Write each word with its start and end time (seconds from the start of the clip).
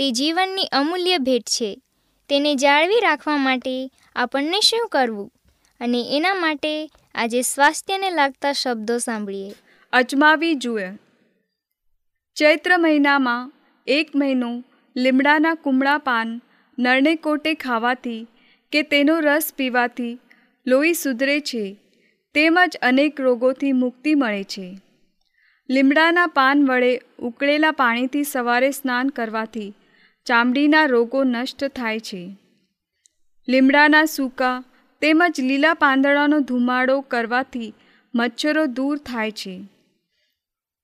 તે 0.00 0.10
જીવનની 0.10 0.66
અમૂલ્ય 0.72 1.18
ભેટ 1.18 1.42
છે. 1.42 1.82
તેને 2.28 2.54
જાળવી 2.54 3.00
રાખવા 3.00 3.36
માટે 3.36 3.90
આપણને 4.16 4.60
શું 4.60 4.88
કરવું? 4.88 5.32
અને 5.80 6.16
એના 6.16 6.34
માટે 6.34 6.90
આજે 7.14 7.42
સ્વાસ્થ્યને 7.42 8.10
લાગતા 8.10 8.52
શબ્દો 8.52 8.98
સાંભળીએ. 8.98 9.54
અજમાવી 9.92 10.54
જુએ. 10.54 10.88
ચૈત્ર 12.36 12.76
મહિનામાં 12.76 13.52
એક 13.86 14.16
મહિનો 14.16 14.64
લીમડાના 14.96 15.54
કુમળા 15.54 15.98
પાન 15.98 16.40
નરણે 16.78 17.14
કોટે 17.14 17.54
ખાવાથી 17.54 18.26
કે 18.72 18.82
તેનો 18.82 19.20
રસ 19.20 19.52
પીવાથી 19.56 20.18
લોહી 20.66 20.94
સુધરે 20.94 21.40
છે, 21.40 21.76
તેમજ 22.34 22.76
અનેક 22.82 23.20
રોગોથી 23.20 23.72
મુક્તિ 23.72 24.14
મળે 24.14 24.44
છે. 24.44 24.78
લીમડાના 25.70 26.26
પાન 26.26 26.68
વડે 26.68 27.00
ઉકળેલા 27.18 27.70
પાણીથી 27.70 28.24
સવારે 28.24 28.70
સ્નાન 28.70 29.08
કરવાથી 29.08 29.74
ચામડીના 30.26 30.86
રોગો 30.86 31.24
નષ્ટ 31.24 31.64
થાય 31.64 32.00
છે. 32.00 32.36
લીમડાના 33.48 34.04
સૂકા 34.04 34.64
તેમજ 35.02 35.40
લીલા 35.40 35.74
પાંદડાનો 35.74 36.40
ધુમાડો 36.40 37.00
કરવાથી 37.00 37.74
મચ્છરો 38.14 38.66
દૂર 38.66 38.98
થાય 38.98 39.30
છે. 39.30 39.64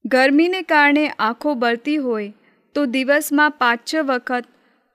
ગરમીને 0.05 0.63
કારણે 0.63 1.09
આંખો 1.09 1.55
બળતી 1.55 1.97
હોય 1.97 2.33
તો 2.75 2.87
દિવસમાં 2.87 3.51
પાંચ 3.51 3.81
છ 3.95 3.95
વખત 3.95 4.45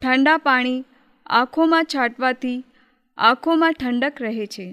ઠંડા 0.02 0.38
પાણી 0.38 0.86
આંખોમાં 1.26 1.84
છાંટવાથી 1.84 2.64
આંખોમાં 3.18 3.74
ઠંડક 3.74 4.22
રહે 4.22 4.46
છે. 4.46 4.68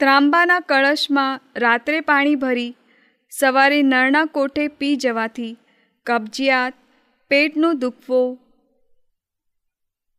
ત્રાંબાના 0.00 0.60
કળશમાં 0.60 1.40
રાત્રે 1.56 2.00
પાણી 2.00 2.34
ભરી 2.34 2.74
સવારે 3.30 3.82
નળના 3.82 4.24
કોઠે 4.24 4.68
પી 4.68 4.96
જવાથી 4.96 5.56
કબજિયાત 6.06 6.74
પેટનો 7.28 7.72
દુખવો, 7.72 8.38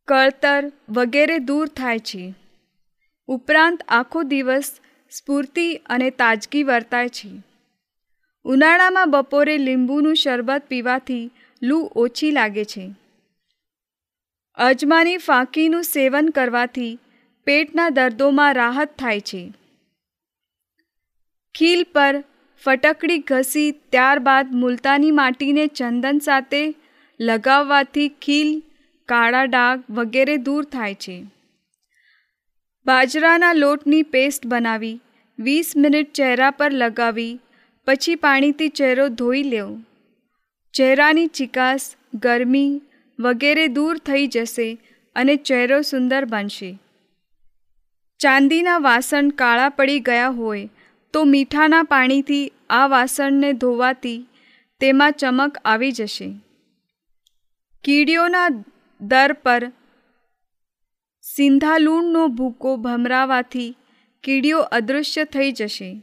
કળતર 0.08 0.72
વગેરે 0.88 1.38
દૂર 1.38 1.68
થાય 1.68 1.98
છે. 1.98 2.34
ઉપરાંત 3.28 3.82
આખો 3.88 4.22
દિવસ 4.22 4.80
સ્ફૂર્તિ 5.10 5.74
અને 5.74 6.10
તાજગી 6.10 6.62
વર્તાય 6.62 7.08
છે. 7.08 7.42
ઉનાળામાં 8.44 9.10
બપોરે 9.10 9.58
લીંબુનું 9.58 10.14
શરબત 10.14 10.62
પીવાથી 10.68 11.30
લૂ 11.62 11.90
ઓછી 11.96 12.30
લાગે 12.30 12.64
છે. 12.64 12.94
અજમાની 14.54 15.16
ફાંકીનું 15.16 15.82
સેવન 15.82 16.28
કરવાથી 16.28 16.98
પેટના 17.44 17.88
દર્દોમાં 17.88 18.54
રાહત 18.54 18.96
થાય 18.98 19.20
છે. 19.20 19.52
ખીલ 21.54 21.86
પર 21.92 22.24
ફટકડી 22.62 23.18
ઘસી 23.18 23.70
ત્યારબાદ 23.72 24.54
મુલતાની 24.54 25.10
માટીને 25.10 25.66
ચંદન 25.66 26.18
સાથે 26.18 26.74
લગાવવાથી 27.20 28.08
ખીલ, 28.08 28.62
કાળા 29.08 29.44
ડાઘ 29.44 29.82
વગેરે 29.90 30.36
દૂર 30.36 30.64
થાય 30.64 30.94
છે. 30.94 31.26
બાજરાના 32.86 33.52
લોટની 33.52 34.02
પેસ્ટ 34.02 34.46
બનાવી, 34.46 35.00
વીસ 35.38 35.76
મિનિટ 35.76 36.12
ચહેરા 36.12 36.50
પર 36.50 36.72
લગાવી, 36.72 37.40
પછી 37.86 38.14
પાણીથી 38.14 38.68
ચહેરો 38.68 39.08
ધોઈ 39.08 39.42
લેવો. 39.42 39.80
ચહેરાની 40.74 41.26
ચિકાસ, 41.26 41.96
ગરમી 42.14 42.82
વગેરે 43.20 43.68
દૂર 43.68 43.98
થઈ 43.98 44.26
જશે 44.26 44.78
અને 45.14 45.36
ચહેરો 45.36 45.80
સુંદર 45.80 46.24
બનશે. 46.24 46.78
ચાંદીના 48.20 48.78
વાસણ 48.78 49.28
કાળા 49.28 49.68
પડી 49.68 50.00
ગયા 50.00 50.28
હોય 50.28 50.68
તો 51.12 51.24
મીઠાના 51.24 51.82
પાણીથી 51.82 52.52
આ 52.70 52.86
વાસણને 52.86 53.52
ધોવાથી 53.52 54.26
તેમાં 54.80 55.12
ચમક 55.12 55.58
આવી 55.64 55.92
જશે. 55.92 56.34
કીડીઓના 57.84 58.48
દર 59.00 59.32
પર 59.32 59.72
સિંધાલૂણનો 61.22 62.26
ભૂકો 62.28 62.76
ભમરાવાથી 62.76 63.76
કીડીઓ 64.24 64.58
અદૃશ્ય 64.58 65.24
થઈ 65.24 65.52
જશે. 65.52 66.02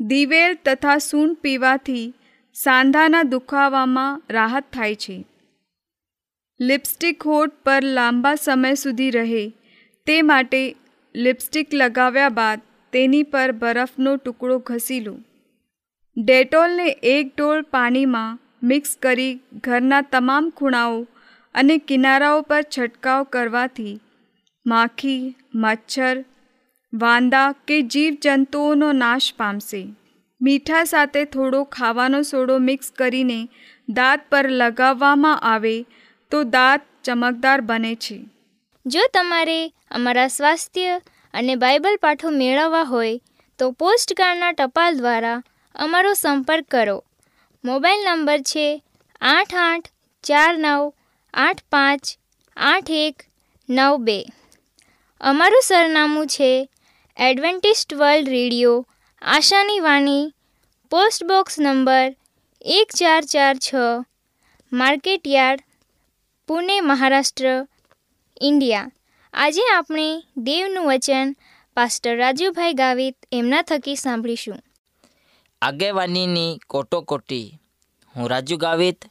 દિવેલ 0.00 0.56
તથા 0.64 0.98
સૂંઠ 0.98 1.38
પીવાથી 1.38 2.14
સાંધાના 2.54 3.22
દુખાવામાં 3.22 4.22
રાહત 4.30 4.64
થાય 4.72 4.94
છે. 4.94 5.24
લિપસ્ટિક 6.60 7.22
હોઠ 7.22 7.52
પર 7.64 7.82
લાંબા 7.84 8.34
સમય 8.34 8.74
સુધી 8.74 9.10
રહે 9.10 9.44
તે 10.06 10.22
માટે 10.22 10.74
લિપસ્ટિક 11.14 11.74
લગાવ્યા 11.74 12.28
બાદ 12.28 12.60
તેની 12.92 13.22
પર 13.22 13.52
બરફનો 13.52 14.16
ટુકડો 14.16 14.58
ઘસી 14.58 15.00
લો 15.00 15.16
ડેટોલને 16.16 16.88
એક 16.88 17.36
ડોલ 17.38 17.62
પાણીમાં 17.62 18.38
મિક્સ 18.62 18.96
કરી 19.02 19.40
ઘરના 19.64 20.00
તમામ 20.00 20.50
ખૂણાઓ 20.50 21.06
અને 21.54 21.78
કિનારાઓ 21.78 22.40
પર 22.40 22.62
છંટકાવ 22.62 23.24
કરવાથી 23.24 24.00
માખી, 24.66 25.36
મચ્છર, 25.54 26.24
વાંદા 26.94 27.52
કે 27.52 27.82
જીવજંતુઓનો 27.82 28.92
નાશ 28.92 29.34
પામશે. 29.36 29.82
મીઠા 30.42 30.84
સાથે 30.84 31.24
થોડો 31.24 31.64
ખાવાનો 31.64 32.22
સોડો 32.22 32.58
મિક્સ 32.58 32.90
કરીને 32.90 33.48
દાંત 33.88 34.20
પર 34.30 34.50
લગાવવામાં 34.50 35.38
આવે 35.38 35.86
તો 36.30 36.44
દાંત 36.44 36.82
ચમકદાર 37.04 37.60
બને 37.60 37.94
છે. 37.94 38.24
જો 38.86 39.00
તમારે 39.14 39.72
અમારા 39.90 40.26
સ્વાસ્થ્ય 40.26 41.00
અને 41.34 41.54
બાઇબલ 41.56 41.96
પાઠો 41.96 42.30
મેળવવા 42.30 42.82
હોય 42.82 43.18
તો 43.58 43.70
પોસ્ટકાર્ડના 43.70 44.52
ટપાલ 44.52 44.96
દ્વારા 44.96 45.42
અમારો 45.74 46.12
સંપર્ક 46.12 46.66
કરો. 46.70 47.04
મોબાઈલ 47.64 48.04
નંબર 48.04 48.38
છે 48.38 48.82
આઠ 49.20 49.54
આઠ 49.54 49.88
ચાર 50.22 50.58
નવ 50.58 50.92
આઠ 51.34 51.62
પાંચ 51.70 52.02
આઠ 52.56 52.90
એક 52.90 53.16
નવ 53.68 53.96
બે. 53.96 54.24
અમારું 55.20 55.62
સરનામું 55.62 56.26
છે 56.26 56.70
એડવેન્ટિસ્ટ 57.16 57.94
વર્લ્ડ 57.94 58.28
રેડિયો, 58.28 58.86
આશાની 59.22 59.80
વાણી, 59.80 60.34
પોસ્ટ 60.90 61.24
બોક્સ 61.24 61.58
નંબર 61.58 62.14
એક 62.60 62.88
ચાર 62.96 63.22
ચાર 63.24 63.56
છ 63.56 63.74
market 64.72 65.26
yard 65.26 65.60
Pune, 66.46 66.80
Maharashtra, 66.80 67.66
India. 68.40 68.90
આજે 69.34 69.62
આપણે 69.76 70.22
દેવનું 70.36 70.86
વચન 70.86 71.36
પાસ્ટર 71.76 72.16
રાજુભાઈ 72.16 72.72
ગાવિત 72.72 73.16
એમના 73.32 73.62
થકી 73.62 73.96
સાંભળીશું. 73.96 74.58
આગેવાનીની 75.62 76.60
કોટોકોટી 76.66 77.60
હું 78.16 78.30
રાજુ 78.30 78.56
ગાવિત. 78.56 79.04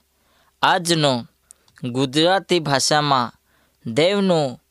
આજનો 0.62 1.28
ગુજરાતી 1.84 2.60
ભાષામાં 2.60 3.34
દેવનું 3.94 4.62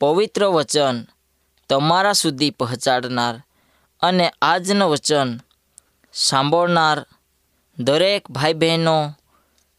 પવિત્ર 0.00 0.46
વચન 0.46 1.04
તમારા 1.68 2.12
સુધી 2.12 2.50
પહોંચાડનાર 2.50 3.42
અને 4.00 4.32
આજનું 4.42 4.90
વચન 4.90 5.40
સાંભળનાર 6.12 7.06
દરેક 7.78 8.30
ભાઈ 8.30 8.52
બહેનો 8.52 9.14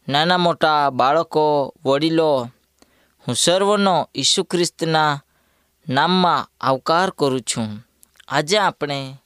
નાના 0.08 0.38
મોટા 0.38 0.90
બાળકો, 0.90 1.74
વડીલો, 1.84 2.50
હું 3.26 3.34
સર્વનો 3.34 4.10
ઈસુ 4.14 4.44
ખ્રિસ્તના 4.44 5.22
નામમાં 5.88 6.48
આવકાર 6.60 7.10
કરું 7.10 7.40
છું. 7.40 7.86
આજે 8.28 8.58
આપણે 8.58 9.16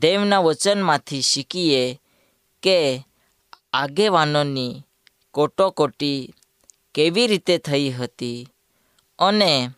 દેવના 0.00 0.38
વચનમાંથી 0.38 1.20
શીખીએ 1.20 2.00
કે 2.62 3.06
આગેવાનોની 3.72 4.82
કોટોકોટી 5.30 6.34
કેવી 6.94 7.26
રીતે 7.26 7.58
થઈ 7.58 7.90
હતી 7.90 8.48
અને 9.18 9.70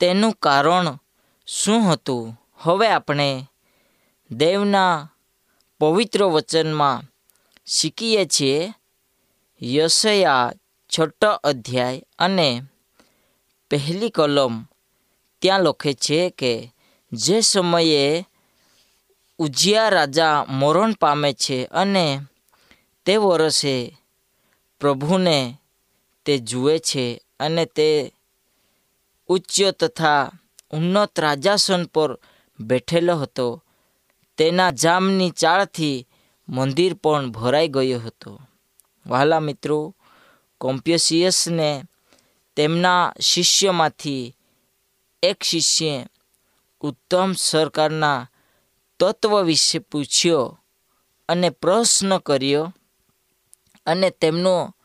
તેનું 0.00 0.32
કારણ 0.32 0.98
શું 1.46 1.92
હતું. 1.92 2.40
હવે 2.58 2.88
આપણે 2.88 3.46
દેવના 4.30 5.10
પવિત્ર 5.80 6.24
વચનમાં 6.24 7.02
શીખીએ 7.66 8.24
છીએ 8.24 8.72
યશયા 9.62 10.52
છઠ્ઠો 10.98 11.28
અધ્યાય 11.28 12.02
અને 12.18 12.62
પહેલી 13.70 14.10
કલમ. 14.10 14.62
ત્યાં 15.38 15.60
લખે 15.60 15.94
છે 15.94 16.30
કે 16.30 16.72
જે 17.12 17.40
સમયે 17.40 18.26
ઉજિયા 19.42 19.88
રાજા 19.88 20.44
મરણ 20.48 20.92
પામે 20.92 21.32
છે 21.32 21.64
અને 21.64 22.20
તે 23.04 23.16
વર્ષે 23.16 23.96
પ્રભુને 24.80 25.58
તે 26.24 26.38
જુએ 26.38 26.78
છે 26.78 27.22
અને 27.40 27.64
તે 27.64 28.12
ઉચ્ચ 29.26 29.62
તથા 29.62 30.30
ઉન્નત 30.70 31.20
રાજાસન 31.20 31.84
પર 31.84 32.18
બેઠેલો 32.60 33.16
હતો. 33.16 33.62
તેના 34.36 34.70
જામની 34.70 35.30
ચાળથી 35.30 36.08
મંદિર 36.48 36.94
પણ 36.94 37.30
ભરાઈ 37.30 37.68
ગયો 37.68 38.00
હતો. 38.00 38.40
વહાલા 39.06 39.40
મિત્રો, 39.40 39.94
કોમ્પ્યુસિયસને 40.58 41.82
તેમના 42.56 43.14
શિષ્યમાંથી 43.20 44.36
એક 45.22 45.42
શિષ્યે 45.42 46.06
ઉત્તમ 46.80 47.32
સરકારના 47.32 48.28
તત્વ 49.02 49.42
વિશે 49.42 49.78
પૂછ્યો 49.78 50.58
અને 51.28 51.50
પ્રશ્ન 51.50 52.18
કર્યો 52.18 52.74
અને 53.86 54.10
તેમનો 54.10 54.76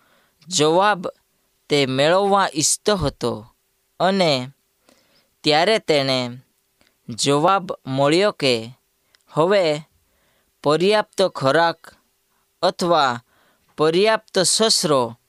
જવાબ 0.47 1.07
તે 1.69 1.85
મેળવવા 1.85 2.47
ઈચ્છતો 2.55 2.95
હતો. 2.95 3.55
અને 3.99 4.47
ત્યારે 5.43 5.79
તેણે 5.79 6.29
જવાબ 7.09 7.71
મળ્યો 7.87 8.31
કે, 8.31 8.69
હવે 9.29 9.81
પર્યાપ્ત 10.63 11.21
ખોરાક 11.21 11.95
અથવા 12.61 13.23
પર્યાપ્ત 13.77 14.39
શસ્ત્રો 14.39 15.19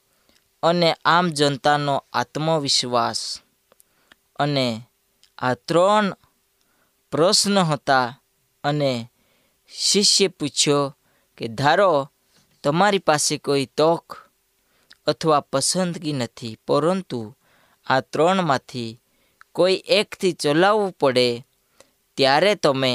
અને 0.62 0.96
આમ 1.04 1.28
જનતાનો 1.28 2.04
આત્મવિશ્વાસ. 2.12 3.40
અને 4.38 4.82
આ 5.38 5.54
ત્રણ 5.54 6.16
પ્રશ્ન 7.10 7.58
હતા 7.58 8.20
અને 8.68 8.92
શિષ્ય 9.72 10.28
પૂછ્યો 10.28 10.96
કે, 11.38 11.48
ધારો, 11.48 12.10
તમારી 12.64 12.98
પાસે 12.98 13.38
કોઈ 13.38 13.66
તક 13.66 14.16
અથવા 15.06 15.40
પસંદગી 15.40 16.12
નથી, 16.12 16.58
પરંતુ 16.66 17.20
આ 17.86 18.00
ત્રણમાંથી 18.00 19.00
કોઈ 19.52 19.84
એકથી 19.86 20.32
ચલાવવું 20.32 20.92
પડે, 20.92 21.28
ત્યારે 22.16 22.54
તમે 22.54 22.92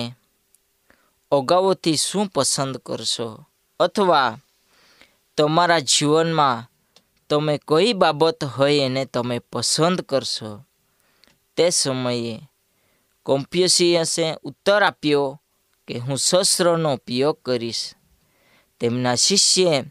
અગાઉથી 1.31 1.97
શું 1.97 2.25
પસંદ 2.27 2.77
કરશો? 2.77 3.29
અથવા 3.79 4.37
તમારા 5.37 5.79
જીવનમાં 5.79 6.69
તમે 7.29 7.59
કઈ 7.67 7.93
બાબત 7.93 8.43
હોય 8.43 8.85
એને 8.85 9.05
તમે 9.05 9.39
પસંદ 9.39 10.01
કરશો? 10.01 10.51
તે 11.57 11.69
સમયે 11.69 12.35
કોમ્પ્યુસિયસે 13.23 14.25
ઉત્તર 14.43 14.83
આપ્યો 14.83 15.41
કે 15.87 15.99
હું 15.99 16.17
શસ્ત્રનો 16.17 16.93
ઉપયોગ 16.93 17.37
કરીશ. 17.45 17.93
તેમના 18.79 19.15
શિષ્યે 19.15 19.83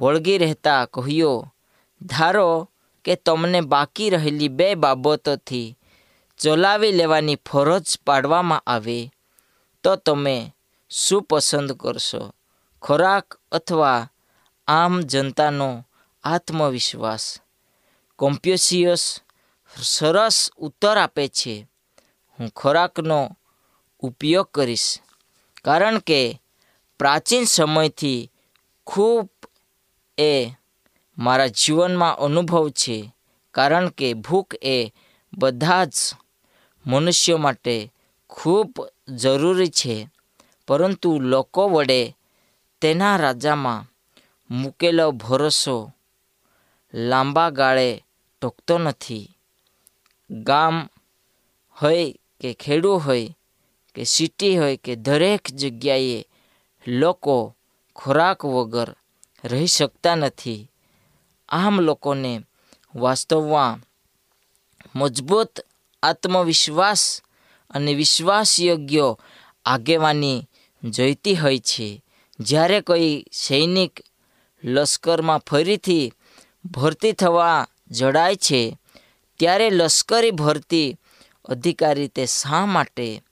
વળગી 0.00 0.38
રહેતા 0.38 0.86
કહ્યું, 0.86 1.54
ધારો 2.02 2.70
કે 3.04 3.14
તમને 3.14 3.60
બાકી 3.60 4.10
રહેલી 4.10 4.48
બે 4.48 4.74
બાબતોથી 4.74 5.78
ચલાવી 6.38 6.92
લેવાની 6.92 7.36
ફરજ 7.36 7.98
પાડવામાં 8.06 8.62
આવે, 8.66 9.10
તો 9.82 9.96
તમે 9.96 10.54
શું 10.90 11.22
પસંદ 11.22 11.72
કરશો? 11.72 12.34
ખોરાક 12.82 13.40
અથવા 13.52 14.10
આમ 14.66 15.00
જનતાનો 15.00 15.86
આત્મવિશ્વાસ? 16.24 17.40
કોમ્પ્યુસિયસ 18.18 19.20
સરસ 19.82 20.50
ઉત્તર 20.56 20.98
આપે 20.98 21.28
છે, 21.28 21.66
હું 22.38 22.50
ખોરાકનો 22.50 23.38
ઉપયોગ 24.00 24.48
કરીશ. 24.54 24.98
કારણ 25.64 25.98
કે 25.98 26.40
પ્રાચીન 26.98 27.44
સમયથી 27.44 28.30
ખૂબ 28.86 29.28
એ 30.18 30.50
મારા 31.18 31.46
જીવનમાં 31.46 32.16
અનુભવ 32.16 32.68
છે. 32.70 33.14
કારણ 33.54 33.88
કે 33.88 34.14
ભૂખ 34.14 34.54
એ 34.62 34.92
બધા 35.32 35.84
જ 35.84 35.96
મનુષ્યો 36.86 37.38
માટે 37.38 37.92
ખૂબ 38.28 38.70
જરૂરી 39.08 39.68
છે. 39.70 39.96
પરંતુ 40.68 41.10
લોકો 41.20 41.68
વડે 41.68 42.16
તેના 42.80 43.16
રાજામાં 43.16 43.82
મૂકેલો 44.50 45.06
ભરોસો 45.12 45.92
લાંબા 46.94 47.50
ગાળે 47.50 48.04
ટકતો 48.42 48.78
નથી. 48.78 49.26
ગામ 50.30 50.76
હોય 51.76 52.12
કે 52.40 52.54
ખેડૂ 52.54 52.96
હોય 52.96 53.36
કે 53.94 54.04
સિટી 54.04 54.58
હોય 54.58 54.76
કે 54.76 54.96
દરેક 54.96 55.50
જગ્યાએ 55.50 56.26
લોકો 56.86 57.56
ખોરાક 57.96 58.44
વગર 58.44 58.96
રહી 59.44 59.66
શકતા 59.66 60.14
નથી. 60.14 60.70
આમ 61.48 61.80
લોકોને 61.80 62.40
વાસ્તવમાં 62.94 63.80
મજબૂત 64.96 65.60
આત્મવિશ્વાસ 66.02 67.22
અને 67.70 67.94
વિશ્વાસયોગ્ય 67.94 69.16
આગેવાની 69.64 70.48
જોઈતી 70.84 71.34
હોય 71.34 71.58
છે. 71.58 72.04
જ્યારે 72.40 72.80
કોઈ 72.80 73.24
સૈનિક 73.32 74.00
લશ્કરમાં 74.64 75.38
ફરીથી 75.38 76.12
ભરતી 76.64 77.12
થવા 77.12 77.66
જડાય 77.90 78.36
છે, 78.36 78.78
ત્યારે 79.38 79.70
લશ્કરી 79.70 80.30
ભરતી 80.30 80.96
અધિકારી 81.44 82.08
તે 82.08 82.26
શા 82.26 82.66
માટે 82.66 83.22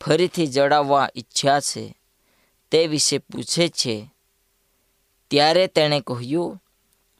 ફરીથી 0.00 0.46
જડાવવા 0.46 1.08
ઈચ્છ્યા 1.16 1.60
છે, 1.60 2.00
તે 2.70 2.86
વિશે 2.86 3.18
પૂછે 3.18 3.68
છે. 3.68 4.10
ત્યારે 5.30 5.66
તેણે 5.66 6.00
કહ્યું, 6.00 6.62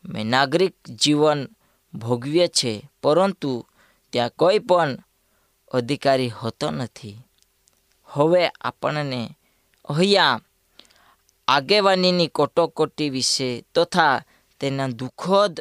મેં 0.05 0.27
નાગરિક 0.27 0.91
જીવન 0.91 1.49
ભોગવ્ય 1.95 2.49
છે, 2.49 2.91
પરંતુ 3.03 3.67
ત્યાં 4.13 4.31
કોઈ 4.31 4.59
પણ 4.59 4.99
અધિકારી 5.69 6.29
હોતો 6.29 6.71
નથી. 6.71 7.19
હવે 8.05 8.49
આપણને 8.49 9.31
અહીંયા 9.85 10.41
આગેવાનીની 11.49 12.31
કટોકટી 12.35 13.11
વિશે 13.11 13.65
તથા 13.75 14.23
તેના 14.61 14.89
દુઃખદ 14.89 15.61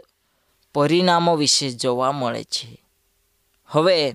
પરિણામો 0.73 1.35
વિશે 1.35 1.69
જોવા 1.69 2.11
મળે 2.11 2.43
છે. 2.43 2.85
હવે 3.65 4.13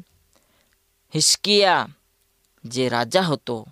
હિસ્કિયા 1.14 1.88
જે 2.64 2.88
રાજા 2.88 3.20
હતો, 3.20 3.68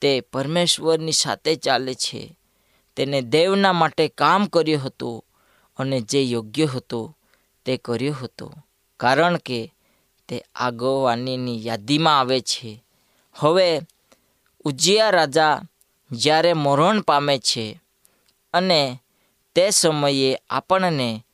તે 0.00 0.20
પરમેશ્વરની 0.20 1.12
સાથે 1.12 1.54
ચાલે 1.54 1.94
છે. 1.94 2.38
તેને 2.96 3.20
દેવના 3.20 3.72
માટે 3.72 4.08
કામ 4.08 4.46
કર્યું 4.46 4.82
હતું 4.82 5.24
અને 5.76 6.00
જે 6.00 6.22
યોગ્ય 6.22 6.66
હતો, 6.66 7.16
તે 7.64 7.76
કર્યો 7.76 8.14
હતો. 8.14 8.52
કારણ 8.96 9.36
કે 9.36 9.74
તે 10.28 10.44
આગોવાનીની 10.54 11.66
યાદીમાં 11.66 12.20
આવે 12.20 12.40
છે. 12.40 12.84
હવે, 13.34 13.80
ઉજિયા 14.64 15.10
રાજા 15.10 15.60
જ્યારે 16.10 16.52
મરણ 16.52 17.00
પામે 17.00 17.38
છે 17.38 17.82
અને 18.54 18.98
તે 19.54 19.70
સમયે 19.70 20.42
આપણને 20.50 21.24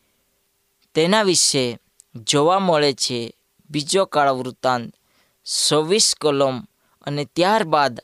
તેના 0.95 1.23
વિશે 1.23 1.79
જોવા 2.15 2.59
મળે 2.59 2.93
છે 2.93 3.35
બીજો 3.71 4.05
કાળ 4.05 4.29
વૃત્તાંત 4.29 4.95
છવ્વીસ 5.49 6.15
કલમ 6.21 6.67
અને 7.03 7.25
ત્યારબાદ 7.25 8.01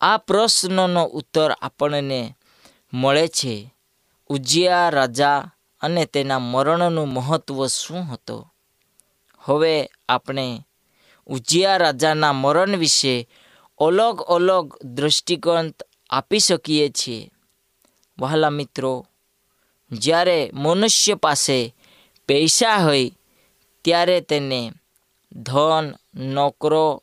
આ 0.00 0.16
પ્રશ્નનો 0.16 1.04
ઉત્તર 1.04 1.50
આપણને 1.50 2.36
મળે 2.92 3.28
છે. 3.28 3.74
ઉજિયા 4.28 4.88
રાજા 4.88 5.50
અને 5.80 6.04
તેના 6.04 6.38
મરણનું 6.38 7.08
મહત્ત્વ 7.08 7.66
શું 7.66 7.98
હતો? 7.98 8.52
હવે 9.38 9.88
આપણે 10.08 10.66
ઉજિયા 11.26 11.76
રાજાના 11.76 12.32
મરણ 12.32 12.76
વિશે 12.76 13.28
અલગ 13.78 14.20
અલગ 14.20 14.78
દ્રષ્ટિકોણ 14.84 15.70
આપી 16.10 16.38
શકીએ 16.38 16.88
છીએ. 16.88 17.30
વહાલા 18.18 18.50
મિત્રો, 18.50 19.06
જ્યારે 19.90 20.50
મનુષ્ય 20.54 21.14
પાસે 21.14 21.74
પૈસા 22.28 22.76
હોય, 22.76 23.12
ત્યારે 23.84 24.20
તેને 24.20 24.72
ધન, 25.32 25.94
નોકરો 26.14 27.02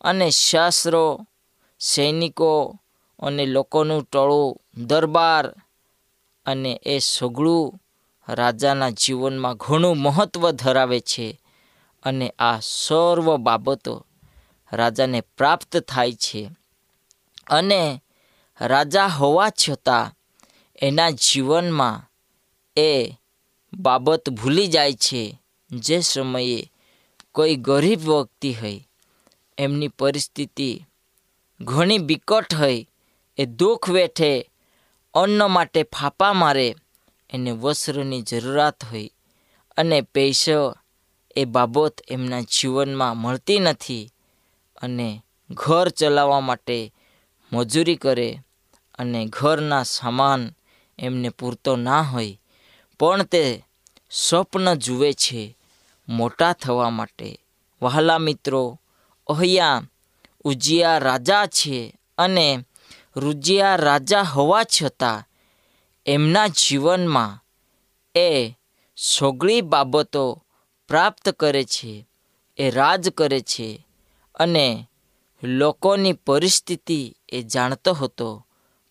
અને 0.00 0.30
શાસ્ત્રો, 0.30 1.26
સૈનિકો 1.80 2.80
અને 3.18 3.46
લોકોનું 3.46 4.02
ટોળું 4.02 4.60
દરબાર 4.86 5.54
અને 6.46 6.80
એ 6.82 6.98
સઘળું 6.98 7.80
રાજાના 8.28 8.90
જીવનમાં 8.90 9.56
ઘણું 9.56 9.96
મહત્ત્વ 9.96 10.50
ધરાવે 10.50 11.00
છે 11.00 11.40
અને 12.02 12.34
આ 12.38 12.60
સર્વ 12.60 13.36
બાબતો 13.36 14.06
રાજાને 14.72 15.20
પ્રાપ્ત 15.20 15.76
થાય 15.76 16.12
છે. 16.12 16.50
અને 17.46 18.02
રાજા 18.60 19.06
હોવા 19.06 19.50
છતાં 19.50 20.12
એના 20.82 21.10
જીવનમાં 21.10 22.10
એ 22.80 23.10
બાબત 23.72 24.30
ભૂલી 24.30 24.66
જાય 24.66 24.92
છે. 24.92 25.42
જે 25.70 26.00
સમયે 26.00 26.72
કોઈ 27.36 27.56
ગરીબ 27.56 27.98
વ્યક્તિ 27.98 28.52
હોય, 28.52 28.88
એમની 29.58 29.88
પરિસ્થિતિ 29.88 30.84
ઘણી 31.60 31.98
બિકટ 31.98 32.54
હોય, 32.54 32.86
એ 33.36 33.46
દુઃખ 33.46 33.90
વેઠે, 33.90 34.50
અન્ન 35.14 35.46
માટે 35.46 35.82
ફાંપા 35.82 36.32
મારે, 36.32 36.74
એને 37.30 37.50
વસ્ત્રની 37.50 38.22
જરૂરિયાત 38.22 38.84
હોય 38.84 39.10
અને 39.76 40.00
પૈસો 40.00 40.74
એ 41.36 41.44
બાબત 41.44 42.00
એમના 42.08 42.40
જીવનમાં 42.40 43.16
મળતી 43.16 43.58
નથી 43.58 44.12
અને 44.76 45.22
ઘર 45.50 45.88
ચલાવવા 45.88 46.40
માટે 46.40 46.94
મજૂરી 47.52 47.96
કરે 47.96 48.38
અને 48.98 49.26
ઘરના 49.26 49.82
સામાન 49.82 50.50
એમને 50.98 51.28
પૂરતો 51.28 51.76
ના 51.76 52.02
હોય. 52.02 52.40
પણ 53.00 53.22
તે 53.22 53.64
સ્વપ્ન 54.10 54.74
જુએ 54.74 55.12
છે 55.12 55.55
મોટા 56.08 56.52
થવા 56.52 56.90
માટે. 56.90 57.40
વહાલા 57.82 58.18
મિત્રો 58.18 58.80
અહીંયા 59.28 59.82
ઉજિયા 60.44 60.98
રાજા 60.98 61.46
છે 61.46 62.00
અને 62.18 62.64
રુજિયા 63.16 63.76
રાજા 63.76 64.22
હોવા 64.22 64.64
છતાં 64.64 65.24
એમના 66.06 66.46
જીવનમાં 66.46 67.44
એ 68.18 68.52
સોગળી 68.96 69.60
બાબતો 69.60 70.44
પ્રાપ્ત 70.88 71.28
કરે 71.28 71.64
છે, 71.64 72.08
એ 72.56 72.70
રાજ 72.70 73.08
કરે 73.08 73.40
છે 73.40 73.86
અને 74.34 74.88
લોકોની 75.42 76.12
પરિસ્થિતિ 76.12 77.16
એ 77.28 77.42
જાણતો 77.42 77.92
હતો. 77.92 78.46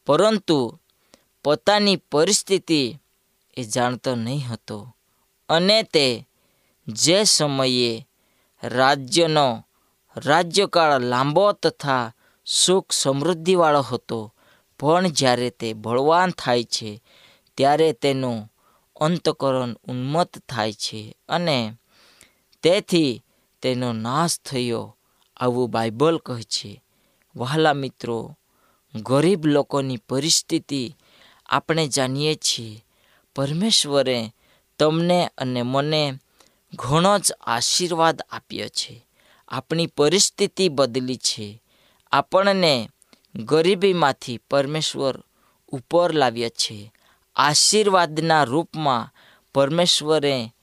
પરંતુ 0.05 0.79
પોતાની 1.43 1.95
પરિસ્થિતિ 1.95 2.97
એ 3.57 3.63
જાણતો 3.63 4.15
નહીં 4.15 4.47
હતો. 4.49 4.95
અને 5.49 5.83
તે 5.83 6.27
જે 6.87 7.23
સમયે 7.23 8.07
રાજ્યનો 8.63 9.65
રાજ્યકાળ 10.17 11.01
લાંબો 11.01 11.51
તથા 11.51 12.13
સુખ 12.45 12.91
સમૃદ્ધિવાળો 12.91 13.81
હતો, 13.81 14.33
પણ 14.79 15.07
જ્યારે 15.07 15.49
તે 15.49 15.73
બળવાન 15.73 16.31
થાય 16.31 16.63
છે, 16.63 17.03
ત્યારે 17.57 17.91
તેનું 17.91 18.51
અંતકરણ 19.01 19.75
ઉન્મત્ત 19.87 20.37
થાય 20.49 20.73
છે 20.73 21.17
અને 21.29 21.73
તેથી 22.63 23.23
તેનો 23.61 23.93
નાશ 23.93 24.39
થયો 24.39 24.97
આવું 25.37 25.71
બાઇબલ 25.71 26.17
કહે 26.17 26.43
છે. 26.43 26.83
વહાલા 27.35 27.73
મિત્રો, 27.73 28.37
ગરીબ 28.95 29.45
લોકોની 29.45 29.97
પરિસ્થિતિ 29.97 30.95
આપણે 31.45 31.87
જાણીએ 31.87 32.35
છીએ. 32.35 32.85
પરમેશ્વરે 33.35 34.33
તમને 34.79 35.29
અને 35.37 35.61
મને 35.61 36.13
ઘણો 36.75 37.19
જ 37.19 37.31
આશીર્વાદ 37.41 38.21
આપ્યો 38.29 38.67
છે. 38.67 39.05
આપણી 39.47 39.87
પરિસ્થિતિ 39.87 40.69
બદલી 40.69 41.17
છે. 41.17 41.61
આપણને 42.11 42.89
ગરીબીમાંથી 43.35 44.37
પરમેશ્વર 44.37 45.23
ઉપર 45.67 46.13
લાવ્યા 46.13 46.49
છે. 46.49 46.93
આશીર્વાદના 47.35 48.43
રૂપમાં 48.43 49.13
પરમેશ્વરે 49.53 50.53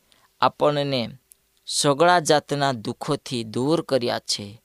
આપણને 0.41 1.09
સગળા 1.67 2.21
જાતના 2.21 2.73
દુઃખોથી 2.73 3.45
દૂર 3.45 3.83
કર્યા 3.83 4.19
છે. 4.19 4.63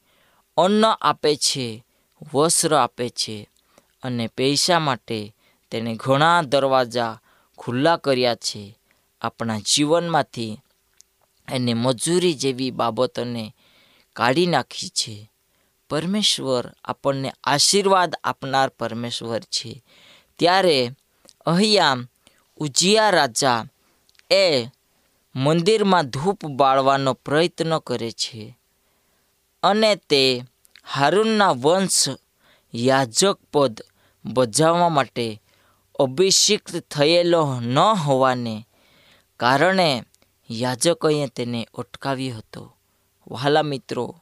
અન્ન 0.57 0.85
આપે 0.85 1.35
છે, 1.35 1.85
વસ્ત્ર 2.33 2.75
આપે 2.75 3.09
છે 3.09 3.49
અને 4.03 4.27
પૈસા 4.27 4.79
માટે 4.79 5.35
તેણે 5.71 5.95
ઘણા 5.95 6.41
દરવાજા 6.41 7.19
ખુલ્લા 7.57 7.97
કર્યા 7.97 8.35
છે. 8.35 8.77
આપણા 9.21 9.59
જીવનમાંથી 9.59 10.59
એને 11.47 11.73
મજૂરી 11.73 12.33
જેવી 12.33 12.71
બાબતોને 12.71 13.55
કાઢી 14.15 14.45
નાખી 14.45 14.89
છે. 14.89 15.31
પરમેશ્વર 15.89 16.71
આપણને 16.83 17.33
આશીર્વાદ 17.43 18.15
આપનાર 18.23 18.69
પરમેશ્વર 18.69 19.39
છે. 19.39 19.83
ત્યારે 20.39 20.91
અહીંયા 21.45 21.97
ઉજિયા 22.57 23.11
રાજા 23.11 23.65
એ 24.31 24.69
મંદિરમાં 25.35 26.09
ધૂપ 26.09 26.45
બાળવાનો 26.45 27.13
પ્રયત્ન 27.13 27.77
કરે 27.77 28.11
છે 28.11 28.57
અને 29.63 29.95
તે 29.95 30.43
હારૂનના 30.85 31.51
વંશ 31.51 32.09
યાજક 32.75 33.37
પદ 33.53 33.81
બજાવવા 34.25 34.89
માટે 34.89 35.41
અભિષિક્ત 35.99 36.75
થયેલો 36.91 37.59
ન 37.59 37.77
હોવાને 37.79 38.67
કારણે 39.37 40.03
યાજકોએ 40.51 41.27
તેને 41.27 41.67
અટકાવ્યો 41.73 42.37
હતો. 42.37 42.73
વહાલા 43.27 43.61
મિત્રો, 43.61 44.21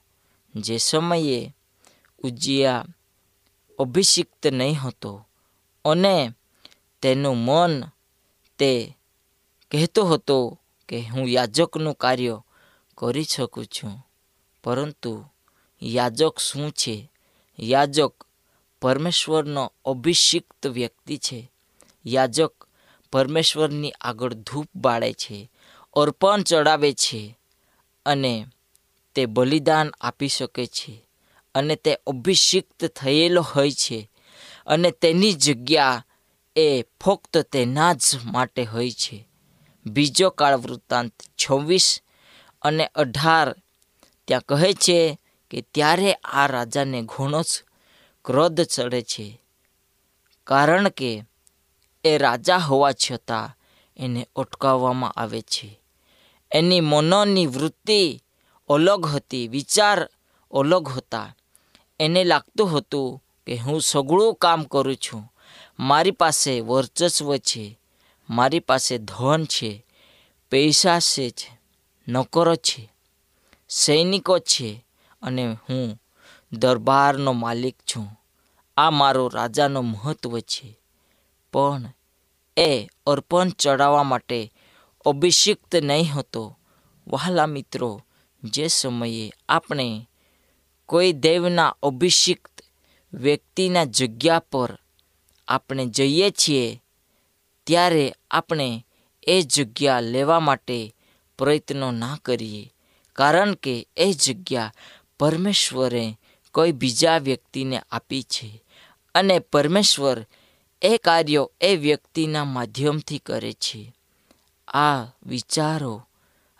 જે 0.55 0.77
સમયે 0.77 1.55
ઉજિયા 2.23 2.85
અભિષિક્ત 3.79 4.47
નહીં 4.47 4.75
હતો 4.75 5.27
અને 5.85 6.31
તેનું 7.01 7.37
મન 7.37 7.83
તે 8.57 8.97
કહેતો 9.71 10.05
હતો 10.05 10.59
કે 10.89 11.01
હું 11.01 11.27
યાજકનું 11.27 11.93
કાર્ય 11.93 12.41
કરી 12.97 13.23
શકું 13.23 13.65
છું, 13.65 14.07
પરંતુ 14.63 15.25
યાજક 15.83 16.39
શું 16.39 16.71
છે? 16.71 17.11
યાજક 17.59 18.27
પરમેશ્વરનો 18.81 19.73
અભિષિક્ત 19.85 20.67
વ્યક્તિ 20.67 21.17
છે. 21.17 21.51
યાજક 22.05 22.67
પરમેશ્વરની 23.11 23.91
આગળ 23.91 24.33
ધૂપ 24.33 24.67
બાળે 24.75 25.13
છે. 25.13 25.51
અર્પણ 25.95 26.43
ચડાવે 26.43 26.93
છે 26.93 27.39
અને 28.05 28.45
તે 29.15 29.25
બલિદાન 29.25 29.91
આપી 30.01 30.27
શકે 30.27 30.65
છે 30.65 31.05
અને 31.55 31.75
તે 31.75 31.95
અભિષિક્ત 32.07 32.85
થયેલો 32.85 33.41
હોય 33.41 33.71
છે 33.71 34.11
અને 34.67 34.91
તેની 34.91 35.33
જગ્યા 35.33 36.05
એ 36.55 36.83
ફક્ત 36.83 37.37
તેના 37.37 37.93
જ 37.93 38.03
માટે 38.25 38.63
હોય 38.63 38.91
છે. 38.91 39.27
બીજો 39.85 40.29
કાળ 40.29 40.55
વૃત્તાંત 40.55 41.13
છવ્વીસ 41.21 42.01
અને 42.61 42.85
અઢાર. 42.95 43.55
ત્યાં 44.27 44.41
કહે 44.41 44.73
છે 44.73 45.19
કે 45.49 45.61
ત્યારે 45.61 46.13
આ 46.13 46.47
રાજાને 46.47 47.01
ઘણો 47.01 47.41
જ 47.41 47.63
ક્રોધ 48.25 48.61
ચડે 48.61 49.01
છે 49.01 49.41
કારણ 50.43 50.89
કે 50.89 51.23
એ 52.03 52.17
રાજા 52.17 52.57
હોવા 52.57 52.91
છતાં 52.91 53.57
એને 53.97 54.27
અટકાવવામાં 54.35 55.11
આવે 55.11 55.41
છે. 55.41 55.84
એની 56.51 56.81
મનોની 56.81 57.47
વૃત્તિ 57.47 58.23
અલગ 58.69 59.05
હતી, 59.05 59.47
વિચાર 59.47 60.09
અલગ 60.51 60.87
હતા. 60.87 61.35
એને 61.99 62.23
લાગતું 62.23 62.77
હતું 62.77 63.23
કે 63.47 63.55
હું 63.55 63.81
સગળું 63.81 64.35
કામ 64.35 64.63
કરું 64.63 64.95
છું. 64.95 65.33
મારી 65.79 66.11
પાસે 66.11 66.59
વર્ચસ્વ 66.59 67.37
છે, 67.37 67.79
મારી 68.29 68.59
પાસે 68.59 68.97
ધન 68.97 69.45
છે, 69.45 69.85
પૈસા 70.51 70.99
છે 70.99 71.59
નોકરો 72.07 72.55
છે, 72.55 72.91
સૈનિકો 73.69 74.39
છે 74.39 74.85
અને 75.21 75.57
હું 75.69 76.01
દરબારનો 76.53 77.31
માલિક 77.33 77.75
છું. 77.95 78.19
આ 78.77 78.89
મારો 78.89 79.27
રાજાનો 79.27 79.81
મહત્વ 79.81 80.39
છે. 80.39 80.79
પણ 81.53 81.93
એ 82.57 82.87
અર્પણ 83.07 83.49
ચડાવવા 83.49 84.03
માટે 84.03 84.53
અભિષિક્ત 85.05 85.75
નહીં 85.75 86.13
હતો. 86.13 86.59
વહાલા 87.07 87.45
મિત્રો, 87.45 88.05
જે 88.43 88.67
સમયે 88.67 89.31
આપણે 89.49 90.09
કોઈ 90.85 91.13
દેવના 91.13 91.77
અભિષિક્ત 91.83 92.61
વ્યક્તિના 93.13 93.85
જગ્યા 93.85 94.39
પર 94.39 94.77
આપણે 95.47 95.85
જઈએ 95.85 96.29
છીએ, 96.29 96.81
ત્યારે 97.63 98.13
આપણે 98.31 98.85
એ 99.27 99.41
જગ્યા 99.41 99.99
લેવા 99.99 100.39
માટે 100.39 100.95
પ્રયત્નો 101.37 101.91
ના 101.91 102.19
કરીએ. 102.25 102.71
કારણ 103.13 103.53
કે 103.53 103.87
એ 103.97 104.13
જગ્યા 104.13 104.73
પરમેશ્વરે 105.19 106.19
કોઈ 106.51 106.71
બીજા 106.71 107.17
વ્યક્તિને 107.17 107.81
આપી 107.91 108.23
છે 108.23 108.63
અને 109.15 109.39
પરમેશ્વર 109.39 110.25
એ 110.81 110.97
કાર્યો 110.97 111.51
એ 111.61 111.75
વ્યક્તિના 111.75 112.45
માધ્યમથી 112.45 113.19
કરે 113.19 113.53
છે. 113.53 113.94
આ 114.67 115.05
વિચારો 115.25 116.07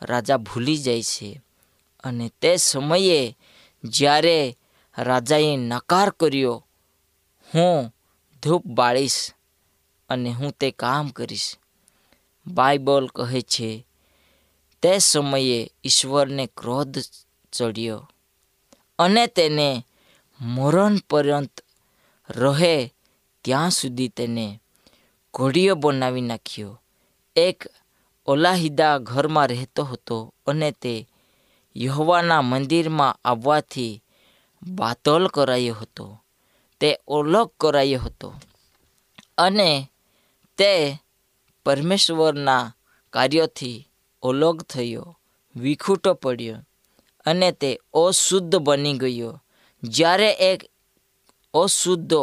રાજા 0.02 0.38
ભૂલી 0.38 0.78
જાય 0.78 1.04
છે 1.04 1.41
અને 2.04 2.32
તે 2.41 2.58
સમયે 2.58 3.38
જ્યારે 3.84 4.58
રાજાએ 4.98 5.58
નકાર 5.58 6.10
કર્યો, 6.10 6.68
હું 7.54 7.94
ધૂપ 8.44 8.68
બાળીશ 8.68 9.34
અને 10.10 10.30
હું 10.30 10.52
તે 10.52 10.72
કામ 10.72 11.10
કરીશ. 11.10 11.58
બાઇબલ 12.48 13.08
કહે 13.08 13.41
છે, 13.41 13.86
તે 14.82 14.98
સમયે 15.00 15.72
ઈશ્વરને 15.84 16.50
ક્રોધ 16.58 16.98
ચડ્યો 17.52 18.10
અને 19.00 19.28
તેને 19.28 19.86
મરણ 20.41 20.98
પર્યંત 21.10 21.62
રહે 22.30 22.94
ત્યાં 23.41 23.72
સુધી 23.72 24.08
તેને 24.08 24.60
ઘોડીઓ 25.34 25.76
બનાવી 25.76 26.22
નાખ્યો. 26.22 26.82
એક 27.36 27.68
ઓલાહિદા 28.25 28.97
ઘરમાં 28.97 29.47
રહેતો 29.47 29.83
હતો 29.83 30.33
અને 30.47 30.71
તે 30.71 31.07
યહોવાના 31.77 32.41
મંદિરમાં 32.41 33.19
આવવાથી 33.25 34.03
બાતલ 34.67 35.27
કરાયો 35.27 35.73
હતો. 35.73 36.05
તે 36.79 36.89
ઓલગ 37.07 37.49
કરાયો 37.59 37.99
હતો 37.99 38.33
અને 39.38 39.91
તે 40.57 40.71
પરમેશ્વરના 41.65 42.73
કાર્યોથી 43.13 43.88
અલગ 44.23 44.61
થયો, 44.61 45.17
વિખૂટો 45.55 46.13
પડ્યો 46.13 46.57
અને 47.25 47.51
તે 47.51 47.79
અશુદ્ધ 47.93 48.55
બની 48.55 48.93
ગયો. 48.93 49.41
જ્યારે 49.83 50.29
એક 50.31 50.71
અશુદ્ધ 51.53 52.13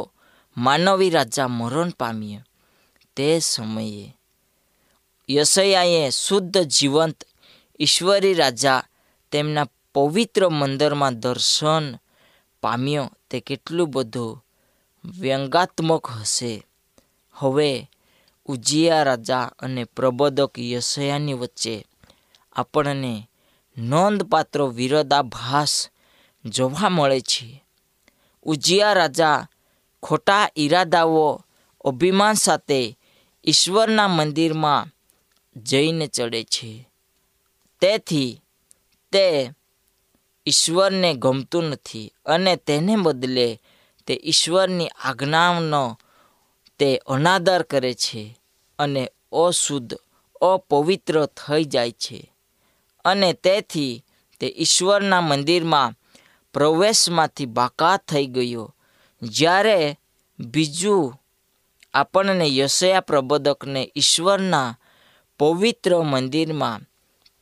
માનવી 0.57 1.11
રાજા 1.11 1.49
મરણ 1.49 1.91
પામ્યો 1.91 2.41
તે 3.17 3.39
સમયે 3.39 4.17
યશયાએ 5.31 6.11
શુદ્ધ 6.11 6.63
જીવંત 6.63 7.25
ઈશ્વરી 7.81 8.35
રાજા 8.35 8.83
તેમના 9.33 9.67
પવિત્ર 9.95 10.49
મંદિરમાં 10.49 11.21
દર્શન 11.21 11.95
પામ્યો. 12.63 13.11
તે 13.31 13.41
કેટલું 13.41 13.91
બધું 13.91 14.45
વ્યંગાત્મક 15.05 16.07
હશે. 16.07 16.67
હવે 17.33 17.91
ઉજિયા 18.47 19.03
રાજા 19.03 19.51
અને 19.59 19.85
પ્રબોધક 19.85 20.59
યશયાની 20.59 21.35
વચ્ચે 21.35 21.87
આપણને 22.53 23.29
નોંધપાત્ર 23.79 24.63
વિરોધાભાસ 24.63 25.89
જોવા 26.45 26.89
મળે 26.89 27.21
છે. 27.21 27.65
ઉજિયા 28.43 28.93
રાજા 28.93 29.47
ખોટા 30.03 30.51
ઈરાદાઓ, 30.57 31.45
અભિમાન 31.85 32.35
સાથે 32.35 32.99
ઈશ્વરના 33.45 34.09
મંદિરમાં 34.09 35.02
જઈને 35.57 36.07
ચડે 36.07 36.45
છે. 36.45 36.89
તેથી 37.81 38.43
તે 39.13 39.51
ઈશ્વરને 40.47 41.15
ગમતું 41.15 41.65
નથી 41.65 42.13
અને 42.27 42.57
તેને 42.57 42.97
બદલે 42.97 43.61
તે 44.07 44.21
ઈશ્વરની 44.25 44.89
આજ્ઞાનો 44.89 45.99
તે 46.79 46.97
અનાદર 46.97 47.63
કરે 47.63 47.95
છે 47.95 48.39
અને 48.79 49.13
અશુદ્ધ, 49.33 49.95
અપવિત્ર 50.41 51.27
થઈ 51.27 51.65
જાય 51.65 51.91
છે. 51.91 52.33
અને 53.05 53.33
તેથી 53.33 54.05
તે 54.41 54.55
ઈશ્વરના 54.59 55.21
મંદિરમાં 55.21 55.95
પ્રવેશમાંથી 56.53 57.47
બાકા 57.47 57.97
થઈ 57.97 58.27
ગયો. 58.27 58.75
જ્યારે 59.23 59.99
બીજું 60.41 61.21
આપણને 61.95 62.57
યશયા 62.57 63.01
પ્રબોધકને 63.01 63.93
ઈશ્વરના 63.97 64.79
પવિત્ર 65.43 66.03
મંદિરમાં 66.03 66.81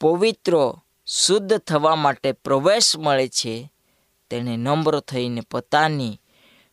પવિત્ર, 0.01 0.73
શુદ્ધ 1.07 1.59
થવા 1.59 1.95
માટે 1.95 2.33
પ્રવેશ 2.33 2.97
મળે 2.97 3.29
છે, 3.29 3.73
તેણે 4.31 4.57
નમ્ર 4.57 5.01
થઈને 5.01 5.41
પોતાની 5.41 6.21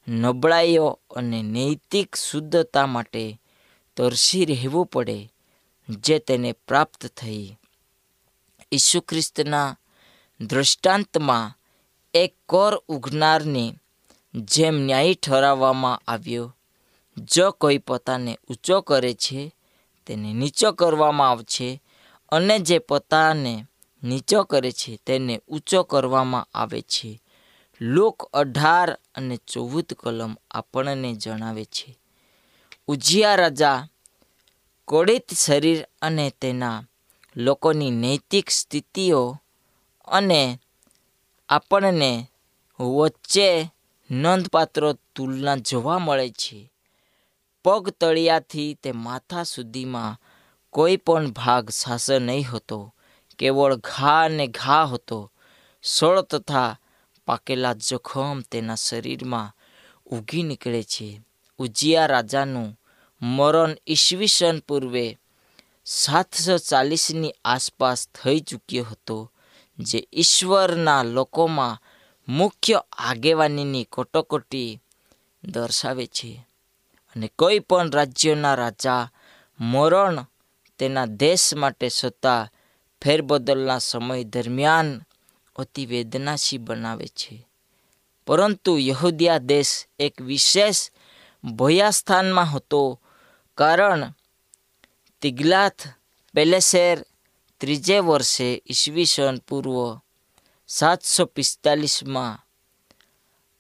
નબળાઈઓ 0.08 1.00
અને 1.16 1.42
નૈતિક 1.42 2.16
શુદ્ધતા 2.16 2.86
માટે 2.86 3.42
તરસી 3.96 4.46
રહેવું 4.46 4.86
પડે, 4.86 5.32
જે 5.90 6.20
તેને 6.20 6.52
પ્રાપ્ત 6.52 7.06
થઈ. 7.06 7.58
ઈસુ 8.72 9.02
ખ્રિસ્તના 9.02 9.78
દૃષ્ટાંતમાં 10.42 11.58
એક 12.14 12.36
કોર 12.46 12.82
ઉઘનારને 12.88 13.74
જેમ 14.36 14.76
ન્યાયી 14.76 15.14
ઠરાવવામાં 15.14 16.02
આવ્યો, 16.08 16.56
જો 17.18 17.52
કોઈ 17.52 17.78
પોતાને 17.78 18.38
ઊંચો 18.50 18.82
કરે 18.82 19.14
છે 19.14 19.52
તેને 20.08 20.30
નીચો 20.34 20.72
કરવામાં 20.72 21.30
આવશે 21.30 21.70
અને 22.32 22.56
જે 22.60 22.78
પોતાને 22.80 23.54
નીચો 24.04 24.40
કરે 24.44 24.72
છે 24.72 24.92
તેને 25.06 25.34
ઊંચો 25.48 25.84
કરવામાં 25.84 26.48
આવે 26.54 26.82
છે. 26.82 27.12
લોક 27.82 28.18
અઢાર 28.34 28.90
અને 29.16 29.36
ચૌદ 29.38 29.94
કલમ 29.94 30.34
આપણને 30.52 31.10
જણાવે 31.14 31.66
છે. 31.66 31.90
ઉજિયા 32.88 33.36
રાજા 33.36 33.88
કોડિત 34.86 35.28
શરીર 35.34 35.80
અને 36.02 36.26
તેના 36.42 36.84
લોકોની 37.36 37.92
નૈતિક 37.92 38.50
સ્થિતિઓ 38.50 39.38
અને 40.08 40.60
આપણને 41.50 42.12
વચ્ચે 42.80 43.50
નોંધપાત્ર 44.12 44.84
તુલના 45.16 45.56
જોવા 45.56 46.00
મળે 46.00 46.30
છે. 46.30 46.60
પગ 47.64 47.90
તળિયાથી 47.90 48.74
તે 48.74 48.92
માથા 48.92 49.44
સુધીમાં 49.44 50.22
કોઈ 50.70 50.98
પણ 50.98 51.32
ભાગ 51.32 51.70
સાસ 51.70 52.10
નહીં 52.10 52.48
હતો, 52.52 52.96
કેવળ 53.40 53.76
ઘા 53.76 54.24
અને 54.24 54.48
ઘા 54.48 54.86
હતો. 54.86 55.32
સોળ 55.84 56.22
તથા 56.22 56.80
પાકેલા 57.28 57.74
જખમ 57.74 58.42
તેના 58.42 58.76
શરીરમાં 58.76 59.54
ઉગી 60.06 60.44
નીકળે 60.44 60.84
છે. 60.84 61.22
ઉજિયા 61.60 62.06
રાજાનું 62.06 62.80
મરણ 63.22 63.76
ઈસવીસન 63.88 64.60
પૂર્વે 64.60 65.18
સાતસો 65.86 66.58
ચાલીસની 66.58 67.34
આસપાસ 67.46 68.08
થઈ 68.08 68.40
ચૂક્યો 68.40 68.84
હતો, 68.84 69.32
જે 69.80 70.08
ઈશ્વરના 70.14 71.04
લોકોમાં 71.04 71.82
મુખ્ય 72.28 72.84
આગેવાનીની 72.92 73.88
કટોકટી 73.92 74.82
દર્શાવે 75.44 76.06
છે. 76.06 76.47
અને 77.18 77.28
કોઈ 77.28 77.60
પણ 77.60 77.92
રાજ્યના 77.92 78.56
રાજા 78.56 79.10
મરણ 79.60 80.26
તેના 80.78 81.06
દેશ 81.06 81.54
માટે 81.54 81.90
સતા 81.90 82.50
ફેરબદલના 83.02 83.80
સમય 83.80 84.24
દરમિયાન 84.24 85.02
અતિ 85.56 85.86
વેદનાશી 85.86 86.58
બનાવે 86.58 87.08
છે. 87.08 87.48
પરંતુ 88.26 88.78
યહૂદિયા 88.80 89.40
દેશ 89.40 89.88
એક 90.00 90.22
વિશેષ 90.22 90.90
ભયાસ્થાનમાં 91.44 92.46
હતો 92.46 93.02
કારણ 93.58 94.14
તિગલાથ 95.22 95.88
પેલેસેર 96.34 97.06
ત્રીજે 97.58 98.00
વર્ષે 98.00 98.62
ઈસવીસન 98.70 99.38
પૂર્વ 99.48 100.00
સાતસો 100.68 101.26
પિસ્તાલીસમાં 101.26 102.47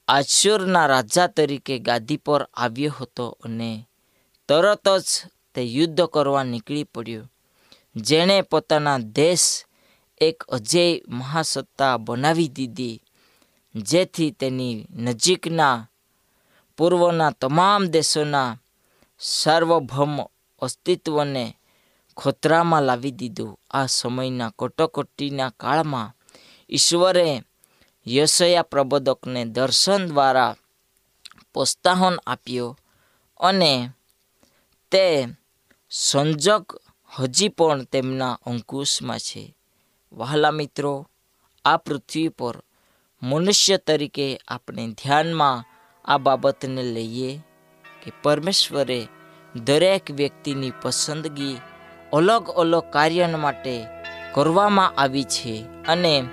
આશુરના 0.07 0.87
રાજા 0.87 1.27
તરીકે 1.27 1.79
ગાદી 1.79 2.17
પર 2.17 2.47
આવ્યો 2.53 2.91
હતો 2.91 3.37
અને 3.43 3.87
તરત 4.49 4.87
જ 4.99 5.09
તે 5.53 5.61
યુદ્ધ 5.61 6.01
કરવા 6.05 6.43
નીકળી 6.43 6.83
પડ્યો, 6.83 7.25
જેણે 7.95 8.41
પોતાના 8.41 8.97
દેશ 8.97 9.65
એક 10.21 10.37
અજેય 10.47 11.01
મહાસત્તા 11.07 11.97
બનાવી 11.97 12.47
દીધી, 12.47 13.01
જેથી 13.75 14.31
તેની 14.31 14.85
નજીકના 14.89 15.87
પૂર્વના 16.77 17.31
તમામ 17.31 17.83
દેશોના 17.87 18.57
સાર્વભૌમ 19.19 20.15
અસ્તિત્વને 20.61 21.45
ખોતરામાં 22.17 22.83
લાવી 22.83 23.11
દીધું. 23.11 23.59
આ 23.71 23.87
સમયના 23.87 24.55
કટોકટીના 24.59 25.55
કાળમાં 25.57 26.13
ઈશ્વરે 26.69 27.43
યશયા 28.07 28.61
પ્રબોધકને 28.61 29.45
દર્શન 29.45 30.07
દ્વારા 30.07 30.55
પ્રોત્સાહન 31.53 32.19
આપ્યો 32.27 32.77
અને 33.39 33.89
તે 34.91 35.27
સંજોગ 35.89 36.81
હજી 37.19 37.47
પણ 37.47 37.83
તેમના 37.83 38.39
અંકુશમાં 38.45 39.19
છે. 39.19 39.55
વહાલા 40.11 40.51
મિત્રો, 40.51 41.07
આ 41.65 41.77
પૃથ્વી 41.77 42.27
પર 42.27 42.63
મનુષ્ય 43.21 43.77
તરીકે 43.77 44.39
આપણે 44.47 44.87
ધ્યાનમાં 44.87 45.63
આ 46.05 46.17
બાબતને 46.17 46.83
લઈએ 46.83 47.39
કે 48.03 48.11
પરમેશ્વરે 48.23 49.07
દરેક 49.55 50.11
વ્યક્તિની 50.11 50.71
પસંદગી 50.81 51.57
અલગ 52.13 52.49
અલગ 52.49 52.83
કાર્ય 52.89 53.27
માટે 53.27 53.85
કરવામાં 54.33 54.93
આવી 54.97 55.23
છે 55.23 55.65
અને 55.87 56.29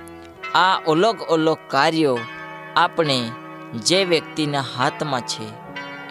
આ 0.55 0.77
અલગ 0.77 1.23
અલગ 1.23 1.57
કાર્યો 1.69 2.19
આપણે 2.77 3.31
જે 3.75 4.05
વ્યક્તિના 4.05 4.61
હાથમાં 4.61 5.21
છે, 5.21 5.49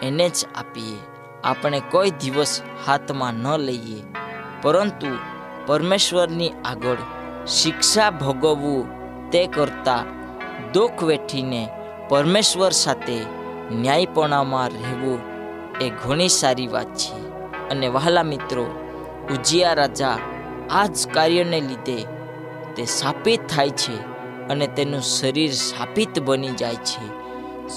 એને 0.02 0.28
જ 0.28 0.46
આપીએ. 0.54 0.96
આપણે 1.44 1.82
કોઈ 1.90 2.10
દિવસ 2.10 2.60
હાથમાં 2.86 3.34
ન 3.34 3.58
લઈએ. 3.58 4.02
પરંતુ 4.62 5.06
પરમેશ્વરની 5.66 6.48
આગળ 6.48 6.96
શિક્ષા 7.46 8.10
ભોગવવું 8.10 8.86
તે 9.30 9.46
કરતાં 9.46 10.04
દુઃખ 10.72 11.02
વેઠીને 11.02 11.68
પરમેશ્વર 12.08 12.70
સાથે 12.70 13.20
ન્યાયપણામાં 13.70 14.68
રહેવું 14.68 15.18
એ 15.80 15.90
ઘણી 15.90 16.28
સારી 16.28 16.66
વાત 16.66 16.94
છે. 16.94 17.28
અને 17.68 17.88
વહાલા 17.88 18.22
મિત્રો, 18.22 18.64
ઉજિયા 19.30 19.72
રાજા 19.72 20.18
આ 20.70 20.86
જ 20.86 21.08
કાર્યને 21.08 21.60
લીધે 21.60 22.06
તે 22.76 22.84
સાપિત 22.84 23.40
થાય 23.46 23.70
છે. 23.70 24.13
અને 24.50 24.66
તેનું 24.66 25.00
શરીર 25.00 25.52
સાપિત 25.52 26.18
બની 26.18 26.48
જાય 26.48 26.74
છે. 26.74 27.24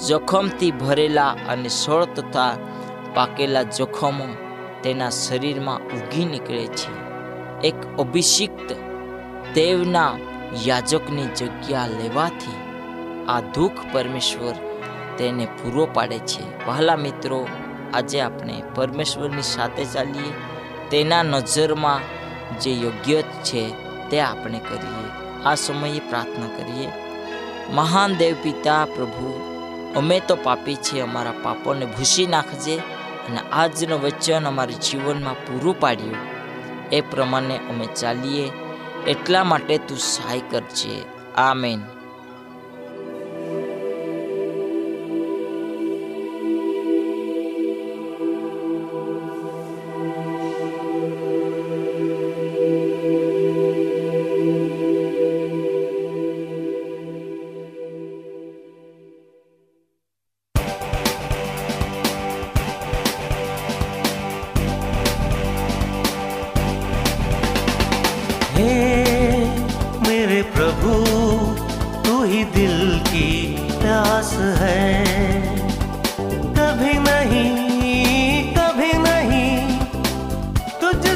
જોખમથી 0.06 0.70
ભરેલા 0.70 1.36
અને 1.48 1.68
સોળ 1.68 2.04
તથા 2.04 2.56
પાકેલા 3.14 3.62
જોખમો 3.62 4.26
તેના 4.82 5.10
શરીરમાં 5.10 5.80
ઉગી 5.80 6.24
નીકળે 6.24 6.66
છે. 6.66 7.08
એક 7.68 7.98
અભિષિક્ત 7.98 8.76
દેવના 9.54 10.18
યાજકની 10.64 11.26
જગ્યા 11.26 11.86
લેવાથી 11.86 12.56
આ 13.28 13.40
દુઃખ 13.40 13.72
પરમેશ્વર 13.92 14.54
તેને 15.18 15.46
પૂરો 15.46 15.88
પાડે 15.94 16.18
છે. 16.18 16.66
વહાલા 16.66 16.96
મિત્રો, 16.96 17.48
આજે 17.94 18.20
આપણે 18.20 18.62
પરમેશ્વરની 18.74 19.42
સાથે 19.42 19.84
ચાલીએ. 19.84 20.32
તેના 20.90 21.22
નજરમાં 21.22 22.00
જે 22.60 22.72
યોગ્ય 22.72 23.22
છે 23.22 23.70
તે 24.10 24.20
આપણે 24.20 24.58
કરીએ. 24.58 25.27
આ 25.46 25.54
સમયે 25.54 25.98
પ્રાર્થના 25.98 26.46
કરીએ. 26.46 26.88
મહાન 27.72 28.14
દેવ 28.14 28.36
પિતા 28.42 28.84
પ્રભુ, 28.84 29.48
અમે 29.96 30.20
તો 30.20 30.36
પાપી 30.36 30.74
છીએ, 30.74 31.00
અમારા 31.00 31.32
પાપોને 31.42 31.86
ભૂસી 31.86 32.26
નાખજે 32.26 32.76
અને 33.28 33.38
આજનું 33.52 34.02
વચન 34.02 34.44
અમારા 34.44 34.70
જીવનમાં 34.70 35.34
પૂરું 35.34 35.80
પાડ્યું. 35.80 36.16
એ 36.92 37.00
પ્રમાણે 37.00 37.56
અમે 37.56 37.86
ચાલીએ. 37.86 38.52
એટલા 39.06 39.44
માટે 39.44 39.78
તું 39.78 39.98
સહાય 39.98 40.40
કરજે. 40.50 41.04
આ 41.36 41.52
हे 41.52 41.97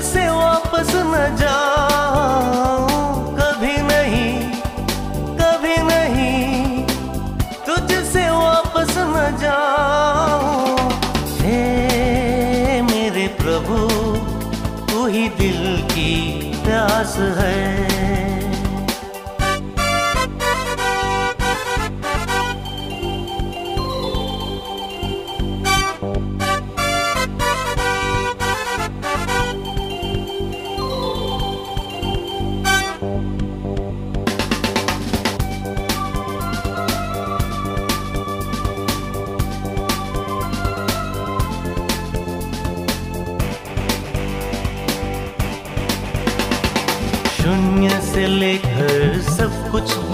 तुझसे 0.02 0.28
वापस 0.30 0.96
न 0.96 1.36
जाऊं 1.39 1.71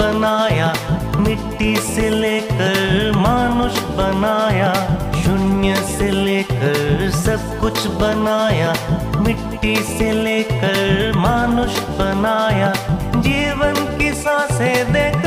बनाया 0.08 0.73
मिट्टी 1.19 1.75
से 1.75 2.10
लेकर 2.10 3.12
मानुष 3.17 3.79
बनाया 3.97 4.73
शून्य 5.23 5.75
से 5.88 6.10
लेकर 6.12 7.10
सब 7.15 7.60
कुछ 7.60 7.86
बनाया 8.01 8.73
मिट्टी 9.25 9.75
से 9.91 10.12
लेकर 10.23 11.17
मानुष 11.17 11.79
बनाया 11.99 12.73
जीवन 13.27 13.73
की 13.97 14.12
सांसें 14.23 14.93
देकर 14.93 15.26